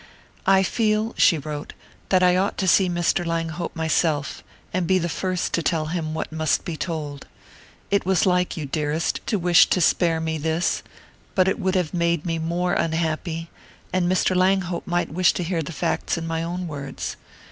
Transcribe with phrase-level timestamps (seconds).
[0.47, 1.73] "I feel," she wrote,
[2.09, 3.23] "that I ought to see Mr.
[3.23, 4.43] Langhope myself,
[4.73, 7.27] and be the first to tell him what must be told.
[7.91, 10.81] It was like you, dearest, to wish to spare me this,
[11.35, 13.51] but it would have made me more unhappy;
[13.93, 14.35] and Mr.
[14.35, 17.15] Langhope might wish to hear the facts in my own words.